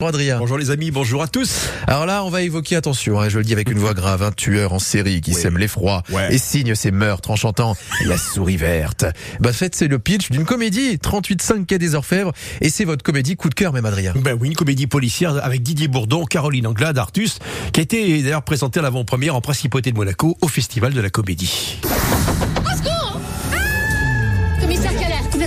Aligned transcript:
Bonjour 0.00 0.14
Adrien. 0.14 0.38
Bonjour 0.38 0.58
les 0.58 0.70
amis, 0.70 0.92
bonjour 0.92 1.22
à 1.24 1.26
tous. 1.26 1.70
Alors 1.88 2.06
là, 2.06 2.22
on 2.22 2.30
va 2.30 2.42
évoquer, 2.42 2.76
attention, 2.76 3.18
hein, 3.20 3.28
je 3.28 3.36
le 3.38 3.42
dis 3.44 3.52
avec 3.52 3.68
une 3.68 3.78
voix 3.80 3.94
grave, 3.94 4.22
un 4.22 4.30
tueur 4.30 4.72
en 4.72 4.78
série 4.78 5.20
qui 5.20 5.32
Oui. 5.32 5.36
sème 5.42 5.58
l'effroi 5.58 6.04
Ouais. 6.12 6.32
et 6.32 6.38
signe 6.38 6.76
ses 6.76 6.92
meurtres 6.92 7.32
en 7.32 7.34
chantant 7.34 7.76
La 8.06 8.16
souris 8.16 8.56
verte. 8.56 9.04
Bah, 9.40 9.50
en 9.50 9.52
fait, 9.52 9.74
c'est 9.74 9.88
le 9.88 9.98
pitch 9.98 10.30
d'une 10.30 10.44
comédie, 10.44 10.98
38.5 10.98 11.66
Quai 11.66 11.78
des 11.78 11.96
Orfèvres, 11.96 12.30
et 12.60 12.70
c'est 12.70 12.84
votre 12.84 13.02
comédie 13.02 13.34
coup 13.34 13.48
de 13.48 13.56
cœur, 13.56 13.72
même 13.72 13.86
Adrien. 13.86 14.14
Ben 14.14 14.38
oui, 14.40 14.46
une 14.50 14.54
comédie 14.54 14.86
policière 14.86 15.44
avec 15.44 15.64
Didier 15.64 15.88
Bourdon, 15.88 16.26
Caroline 16.26 16.68
Anglade, 16.68 16.96
Artus, 16.96 17.40
qui 17.72 17.80
a 17.80 17.82
été 17.82 18.22
d'ailleurs 18.22 18.44
présentée 18.44 18.78
à 18.78 18.84
l'avant-première 18.84 19.34
en 19.34 19.40
Principauté 19.40 19.90
de 19.90 19.96
Monaco 19.96 20.38
au 20.40 20.46
Festival 20.46 20.92
de 20.92 21.00
la 21.00 21.10
Comédie. 21.10 21.80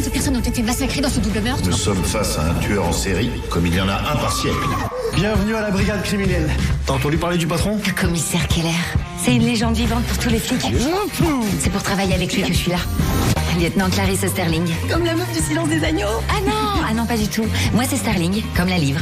Combien 0.02 0.10
de 0.10 0.14
personnes 0.16 0.38
ont 0.38 0.50
été 0.50 0.64
massacrées 0.64 1.02
dans 1.02 1.10
ce 1.12 1.20
double 1.20 1.42
meurtre 1.42 1.62
Nous 1.64 1.78
sommes 1.78 2.04
face 2.04 2.40
à 2.40 2.50
un 2.50 2.54
tueur 2.56 2.88
en 2.88 2.92
série, 2.92 3.30
comme 3.52 3.68
il 3.68 3.76
y 3.76 3.80
en 3.80 3.88
a 3.88 3.94
un 3.94 4.16
par 4.16 4.36
siècle. 4.36 4.58
Bienvenue 5.14 5.54
à 5.54 5.62
la 5.62 5.70
brigade 5.70 6.02
criminelle. 6.02 6.50
T'as 6.88 6.94
entendu 6.94 7.18
parler 7.18 7.38
du 7.38 7.46
patron 7.46 7.80
Le 7.86 7.92
commissaire 8.02 8.48
Keller, 8.48 8.70
c'est 9.24 9.36
une 9.36 9.44
légende 9.44 9.76
vivante 9.76 10.04
pour 10.06 10.18
tous 10.18 10.30
les 10.30 10.40
flics. 10.40 10.66
C'est 11.60 11.70
pour 11.70 11.84
travailler 11.84 12.16
avec 12.16 12.34
lui 12.34 12.42
que 12.42 12.48
je 12.48 12.58
suis 12.58 12.72
là. 12.72 12.78
Lieutenant 13.60 13.92
Clarisse 13.92 14.26
Sterling. 14.26 14.68
Comme 14.92 15.06
la 15.06 15.14
meuf 15.14 15.32
du 15.34 15.40
silence 15.40 15.70
des 15.70 15.84
agneaux 15.84 16.08
Ah 16.30 16.42
non 16.48 16.82
Ah 16.90 16.94
non, 16.96 17.06
pas 17.06 17.18
du 17.18 17.28
tout. 17.28 17.46
Moi, 17.76 17.84
c'est 17.88 17.98
Sterling, 17.98 18.42
comme 18.58 18.70
la 18.70 18.80
livre. 18.80 19.02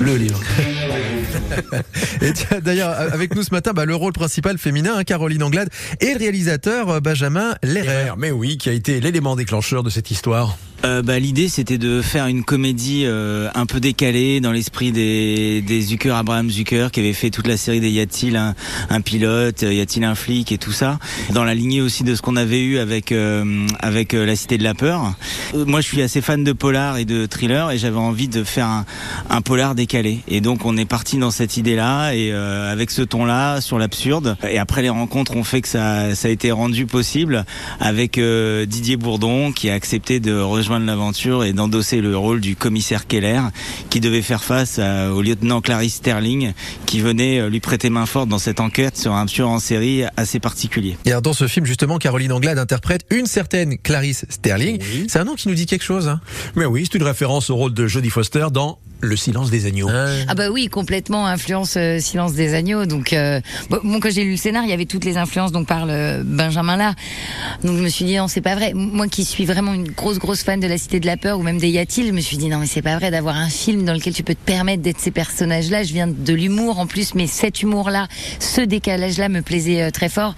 Le 0.00 0.16
livre. 0.16 0.40
Et 2.22 2.60
d'ailleurs, 2.60 2.90
avec 2.90 3.34
nous 3.34 3.42
ce 3.42 3.52
matin, 3.52 3.72
bah, 3.72 3.84
le 3.84 3.94
rôle 3.94 4.12
principal 4.12 4.58
féminin, 4.58 4.94
hein, 4.96 5.04
Caroline 5.04 5.42
Anglade, 5.42 5.68
et 6.00 6.12
le 6.12 6.18
réalisateur 6.18 6.88
euh, 6.88 7.00
Benjamin 7.00 7.54
Lerrer. 7.62 8.12
Mais 8.16 8.30
oui, 8.30 8.58
qui 8.58 8.68
a 8.68 8.72
été 8.72 9.00
l'élément 9.00 9.36
déclencheur 9.36 9.82
de 9.82 9.90
cette 9.90 10.10
histoire. 10.10 10.56
Euh, 10.84 11.00
bah, 11.02 11.18
L'idée, 11.18 11.48
c'était 11.48 11.78
de 11.78 12.02
faire 12.02 12.26
une 12.26 12.42
comédie 12.42 13.04
euh, 13.04 13.48
un 13.54 13.66
peu 13.66 13.78
décalée 13.78 14.40
dans 14.40 14.50
l'esprit 14.50 14.90
des, 14.90 15.62
des 15.62 15.80
Zucker, 15.80 16.16
Abraham 16.16 16.50
Zucker, 16.50 16.88
qui 16.90 16.98
avait 17.00 17.12
fait 17.12 17.30
toute 17.30 17.46
la 17.46 17.56
série 17.56 17.78
des 17.78 17.90
Y 17.90 18.00
a-t-il 18.00 18.36
un, 18.36 18.54
un 18.90 19.00
pilote, 19.00 19.62
y 19.62 19.80
a-t-il 19.80 20.02
un 20.04 20.16
flic 20.16 20.50
et 20.50 20.58
tout 20.58 20.72
ça. 20.72 20.98
Dans 21.30 21.44
la 21.44 21.54
lignée 21.54 21.80
aussi 21.80 22.02
de 22.02 22.14
ce 22.16 22.22
qu'on 22.22 22.34
avait 22.34 22.60
eu 22.60 22.78
avec 22.78 23.12
euh, 23.12 23.66
avec 23.78 24.14
euh, 24.14 24.26
La 24.26 24.34
Cité 24.34 24.58
de 24.58 24.64
la 24.64 24.74
Peur. 24.74 25.14
Euh, 25.54 25.64
moi, 25.64 25.80
je 25.80 25.86
suis 25.86 26.02
assez 26.02 26.20
fan 26.20 26.42
de 26.42 26.52
polar 26.52 26.96
et 26.96 27.04
de 27.04 27.26
thriller, 27.26 27.70
et 27.70 27.78
j'avais 27.78 27.98
envie 27.98 28.28
de 28.28 28.42
faire 28.42 28.66
un, 28.66 28.84
un 29.30 29.40
polar 29.40 29.76
décalé. 29.76 30.20
Et 30.26 30.40
donc, 30.40 30.64
on 30.64 30.76
est 30.76 30.84
parti 30.84 31.16
dans 31.16 31.30
cette 31.30 31.56
idée-là, 31.56 32.12
et 32.12 32.32
euh, 32.32 32.72
avec 32.72 32.90
ce 32.90 33.02
ton-là, 33.02 33.60
sur 33.60 33.78
l'absurde. 33.78 34.36
Et 34.50 34.58
après, 34.58 34.82
les 34.82 34.90
rencontres 34.90 35.36
ont 35.36 35.44
fait 35.44 35.60
que 35.60 35.68
ça, 35.68 36.16
ça 36.16 36.26
a 36.26 36.30
été 36.32 36.50
rendu 36.50 36.86
possible 36.86 37.44
avec 37.78 38.18
euh, 38.18 38.66
Didier 38.66 38.96
Bourdon, 38.96 39.52
qui 39.52 39.70
a 39.70 39.74
accepté 39.74 40.18
de 40.18 40.34
rejoindre 40.34 40.71
l'aventure 40.78 41.44
et 41.44 41.52
d'endosser 41.52 42.00
le 42.00 42.16
rôle 42.16 42.40
du 42.40 42.56
commissaire 42.56 43.06
Keller, 43.06 43.40
qui 43.90 44.00
devait 44.00 44.22
faire 44.22 44.42
face 44.44 44.78
à- 44.78 45.12
au 45.12 45.22
lieutenant 45.22 45.60
Clarice 45.60 45.94
Sterling, 45.96 46.52
qui 46.86 47.00
venait 47.00 47.38
euh, 47.40 47.48
lui 47.48 47.60
prêter 47.60 47.90
main 47.90 48.06
forte 48.06 48.28
dans 48.28 48.38
cette 48.38 48.60
enquête 48.60 48.96
sur 48.96 49.12
un 49.14 49.26
tueur 49.26 49.48
en 49.48 49.58
série 49.58 50.02
assez 50.16 50.40
particulier. 50.40 50.96
Et 51.04 51.10
alors, 51.10 51.22
dans 51.22 51.32
ce 51.32 51.46
film, 51.46 51.66
justement, 51.66 51.98
Caroline 51.98 52.32
Anglade 52.32 52.58
interprète 52.58 53.02
une 53.10 53.26
certaine 53.26 53.78
Clarisse 53.78 54.24
Sterling. 54.28 54.78
Oui. 54.80 55.06
C'est 55.08 55.18
un 55.18 55.24
nom 55.24 55.34
qui 55.34 55.48
nous 55.48 55.54
dit 55.54 55.66
quelque 55.66 55.84
chose. 55.84 56.08
Hein? 56.08 56.20
Mais 56.56 56.64
oui, 56.64 56.88
c'est 56.90 56.96
une 56.98 57.04
référence 57.04 57.50
au 57.50 57.56
rôle 57.56 57.74
de 57.74 57.86
Jodie 57.86 58.10
Foster 58.10 58.46
dans 58.52 58.78
Le 59.02 59.16
silence 59.16 59.50
des 59.50 59.66
agneaux. 59.66 59.88
Ah 60.28 60.34
bah 60.34 60.48
oui, 60.50 60.68
complètement 60.68 61.26
influence 61.26 61.74
euh, 61.76 61.98
Silence 61.98 62.32
des 62.32 62.54
agneaux. 62.54 62.86
Donc 62.86 63.12
euh, 63.12 63.40
bon, 63.68 64.00
quand 64.00 64.10
j'ai 64.10 64.24
lu 64.24 64.32
le 64.32 64.36
scénar, 64.36 64.64
il 64.64 64.70
y 64.70 64.72
avait 64.72 64.86
toutes 64.86 65.04
les 65.04 65.16
influences 65.16 65.52
dont 65.52 65.64
parle 65.64 66.22
Benjamin 66.24 66.76
là. 66.76 66.94
Donc 67.64 67.76
je 67.76 67.82
me 67.82 67.88
suis 67.88 68.04
dit 68.04 68.16
non, 68.16 68.28
c'est 68.28 68.40
pas 68.40 68.54
vrai. 68.54 68.72
Moi 68.74 69.08
qui 69.08 69.24
suis 69.24 69.44
vraiment 69.44 69.74
une 69.74 69.90
grosse 69.90 70.18
grosse 70.18 70.42
fan 70.42 70.60
de 70.60 70.66
la 70.66 70.78
Cité 70.78 71.00
de 71.00 71.06
la 71.06 71.16
peur 71.16 71.38
ou 71.38 71.42
même 71.42 71.58
des 71.58 71.68
Yatil, 71.68 72.06
je 72.06 72.12
me 72.12 72.20
suis 72.20 72.36
dit 72.36 72.48
non 72.48 72.58
mais 72.58 72.66
c'est 72.66 72.82
pas 72.82 72.96
vrai 72.96 73.10
d'avoir 73.10 73.36
un 73.36 73.48
film 73.48 73.84
dans 73.84 73.92
lequel 73.92 74.14
tu 74.14 74.22
peux 74.22 74.34
te 74.34 74.44
permettre 74.44 74.82
d'être 74.82 75.00
ces 75.00 75.10
personnages 75.10 75.70
là. 75.70 75.82
Je 75.82 75.92
viens 75.92 76.06
de 76.06 76.32
l'humour 76.32 76.78
en 76.78 76.86
plus, 76.86 77.14
mais 77.14 77.26
cet 77.26 77.62
humour 77.62 77.90
là, 77.90 78.08
ce 78.38 78.60
décalage 78.60 79.18
là 79.18 79.28
me 79.28 79.42
plaisait 79.42 79.82
euh, 79.82 79.90
très 79.90 80.08
fort. 80.08 80.34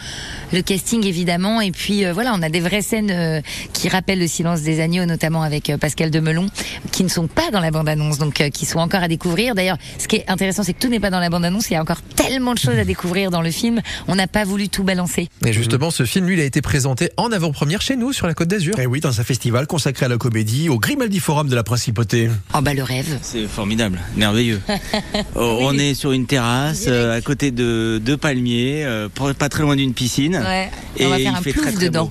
Le 0.52 0.62
casting 0.62 1.04
évidemment 1.06 1.60
et 1.60 1.70
puis 1.70 2.04
euh, 2.04 2.12
voilà, 2.12 2.32
on 2.34 2.42
a 2.42 2.48
des 2.48 2.60
vraies 2.60 2.82
scènes 2.82 3.10
euh, 3.10 3.40
qui 3.72 3.88
rappellent 3.88 4.18
le 4.20 4.26
Silence 4.26 4.62
des 4.62 4.80
agneaux, 4.80 5.04
notamment 5.04 5.42
avec 5.42 5.70
euh, 5.70 5.76
Pascal 5.78 6.10
Demelon, 6.10 6.46
qui 6.92 7.04
ne 7.04 7.08
sont 7.08 7.26
pas 7.26 7.50
dans 7.50 7.60
la 7.60 7.70
bande 7.70 7.88
annonce, 7.88 8.18
donc 8.18 8.40
euh, 8.40 8.48
qui 8.54 8.64
sont 8.64 8.78
encore 8.78 9.02
à 9.02 9.08
découvrir. 9.08 9.54
D'ailleurs, 9.54 9.76
ce 9.98 10.08
qui 10.08 10.16
est 10.16 10.24
intéressant, 10.30 10.62
c'est 10.62 10.72
que 10.72 10.78
tout 10.80 10.88
n'est 10.88 11.00
pas 11.00 11.10
dans 11.10 11.20
la 11.20 11.28
bande 11.28 11.44
annonce. 11.44 11.68
Il 11.70 11.74
y 11.74 11.76
a 11.76 11.82
encore 11.82 12.00
tellement 12.16 12.54
de 12.54 12.58
choses 12.58 12.78
à 12.78 12.84
découvrir 12.84 13.30
dans 13.30 13.42
le 13.42 13.50
film. 13.50 13.82
On 14.08 14.14
n'a 14.14 14.26
pas 14.26 14.44
voulu 14.44 14.68
tout 14.70 14.84
balancer. 14.84 15.28
Et 15.44 15.52
justement, 15.52 15.90
ce 15.90 16.04
film, 16.04 16.26
lui, 16.26 16.34
il 16.34 16.40
a 16.40 16.44
été 16.44 16.62
présenté 16.62 17.10
en 17.18 17.30
avant-première 17.32 17.82
chez 17.82 17.96
nous, 17.96 18.12
sur 18.12 18.26
la 18.26 18.34
Côte 18.34 18.48
d'Azur. 18.48 18.78
Et 18.78 18.82
Eh 18.84 18.86
oui, 18.86 19.00
dans 19.00 19.20
un 19.20 19.24
festival 19.24 19.66
consacré 19.66 20.06
à 20.06 20.08
la 20.08 20.16
comédie 20.16 20.68
au 20.68 20.78
Grimaldi 20.78 21.20
Forum 21.20 21.48
de 21.48 21.54
la 21.54 21.62
Principauté. 21.64 22.30
Oh 22.54 22.60
bah 22.62 22.72
le 22.74 22.82
rêve. 22.82 23.18
C'est 23.22 23.46
formidable, 23.46 24.00
merveilleux. 24.16 24.60
Oh, 25.36 25.58
On 25.62 25.76
est 25.78 25.94
sur 25.94 26.12
une 26.12 26.26
terrasse 26.26 26.84
euh, 26.86 27.16
à 27.16 27.20
côté 27.20 27.50
de 27.50 28.00
deux 28.04 28.16
palmiers, 28.16 28.84
euh, 28.84 29.08
pas 29.08 29.48
très 29.48 29.62
loin 29.62 29.74
d'une 29.76 29.92
piscine. 29.94 30.36
Ouais. 30.36 30.70
Et 30.96 31.06
on 31.06 31.10
va 31.10 31.18
il 31.18 31.24
faire 31.24 31.36
un 31.36 31.40
fait 31.42 31.52
plouf 31.52 31.64
très, 31.64 31.72
très 31.74 31.84
dedans. 31.86 32.08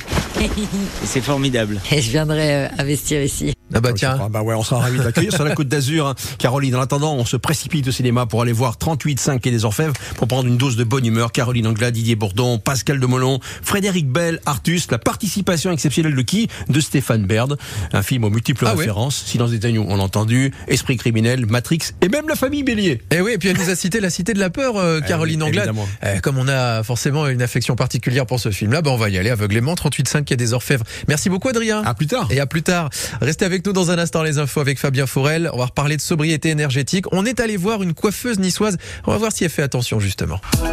c'est 1.06 1.22
formidable. 1.22 1.80
Et 1.92 2.02
je 2.02 2.10
viendrai 2.12 2.54
euh, 2.56 2.68
investir 2.78 3.22
ici. 3.24 3.54
Ah 3.76 3.80
bah 3.82 3.90
Je 3.92 3.96
tiens. 3.96 4.30
Bah 4.30 4.42
ouais, 4.42 4.56
on 4.56 4.64
sera 4.64 4.82
ravis 4.82 4.98
de 5.00 5.04
l'accueillir 5.04 5.34
sur 5.34 5.44
la 5.44 5.56
Côte 5.56 5.68
d'Azur. 5.68 6.08
hein. 6.08 6.16
Caroline, 6.38 6.76
en 6.76 6.82
attendant, 6.82 7.14
on 7.16 7.26
se 7.26 7.38
précipite 7.38 7.88
au 7.88 7.92
cinéma 7.92 8.26
pour 8.26 8.42
aller 8.42 8.52
voir 8.52 8.76
38.5 8.78 9.40
et 9.48 9.52
des 9.52 9.66
Orfèvres 9.66 9.94
pour 10.16 10.28
prendre 10.28 10.48
une 10.48 10.58
dose 10.58 10.76
de 10.76 10.84
bonne 10.84 11.06
humeur. 11.06 11.32
Caroline 11.32 11.68
Anglade, 11.68 11.94
Didier 11.94 12.16
Bourdon, 12.16 12.60
Pascal 12.60 13.00
Demolon, 13.00 13.40
Frédéric 13.62 14.08
Bell, 14.10 14.40
Artus, 14.46 14.90
la 14.92 14.98
participation 14.98 15.72
exceptionnelle 15.72 16.16
de 16.16 16.22
qui 16.22 16.48
De 16.70 16.80
Stéphane 16.80 17.26
Baird. 17.26 17.58
Un 17.92 18.04
film 18.04 18.24
aux 18.24 18.30
multiples 18.30 18.66
Ah 18.68 18.74
ouais. 18.74 18.80
références. 18.80 19.24
Silence 19.26 19.52
des 19.52 19.66
agneaux, 19.66 19.86
on 19.88 19.98
l'a 19.98 20.04
entendu. 20.04 20.52
Esprit 20.68 20.98
criminel, 20.98 21.46
Matrix 21.46 21.80
et 22.02 22.10
même 22.10 22.28
la 22.28 22.36
famille 22.36 22.64
Bélier. 22.64 23.02
Et 23.12 23.22
oui, 23.22 23.32
et 23.34 23.38
puis 23.38 23.50
elle 23.50 23.58
nous 23.58 23.70
a 23.70 23.76
cité 23.76 24.00
la 24.00 24.10
Cité 24.10 24.34
de 24.34 24.40
la 24.40 24.50
Peur, 24.50 24.78
euh, 24.78 25.02
Caroline 25.02 25.42
oui, 25.44 25.50
Anglade. 25.50 25.66
évidemment. 25.68 25.88
Euh, 26.04 26.20
comme 26.20 26.38
on 26.38 26.48
a 26.48 26.84
forcément 26.84 27.28
une 27.28 27.42
affection 27.42 27.76
particulière 27.76 28.26
pour 28.26 28.40
ce 28.40 28.52
film-là, 28.52 28.82
bah 28.82 28.92
on 28.92 28.98
va 28.98 29.10
y 29.10 29.18
aller 29.18 29.30
aveuglément. 29.30 29.74
38.5 29.74 30.24
Quai 30.26 30.36
des 30.38 30.54
Orfèvres. 30.54 30.84
Merci 31.08 31.30
beaucoup 31.30 31.50
Adrien. 31.50 31.82
À 31.84 31.94
plus 31.94 32.08
tard. 32.08 32.28
Et 32.30 32.40
à 32.40 32.46
plus 32.46 32.62
tard. 32.64 32.90
Restez 33.22 33.46
avec 33.46 33.63
nous 33.66 33.74
dans 33.74 33.92
un 33.92 33.98
instant 33.98 34.24
les 34.24 34.40
infos 34.40 34.60
avec 34.60 34.80
Fabien 34.80 35.06
Fourel. 35.06 35.50
On 35.54 35.58
va 35.58 35.66
reparler 35.66 35.98
de 35.98 36.02
sobriété 36.02 36.50
énergétique. 36.50 37.06
On 37.12 37.26
est 37.26 37.40
allé 37.40 37.58
voir 37.58 37.84
une 37.84 37.94
coiffeuse 37.94 38.40
niçoise. 38.40 38.78
On 39.06 39.12
va 39.12 39.18
voir 39.18 39.32
si 39.32 39.44
elle 39.44 39.50
fait 39.50 39.64
attention 39.64 40.00
justement. 40.00 40.40